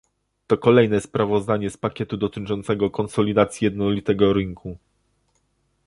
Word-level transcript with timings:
To 0.47 0.57
kolejne 0.57 1.01
sprawozdanie 1.01 1.69
z 1.69 1.77
pakietu 1.77 2.17
dotyczącego 2.17 2.89
konsolidacji 2.89 3.65
jednolitego 3.65 4.33
rynku 4.33 4.77